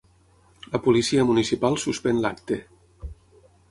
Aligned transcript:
La 0.71 0.81
policia 0.85 1.27
municipal 1.33 1.79
suspèn 1.85 2.25
l'acte. 2.27 2.63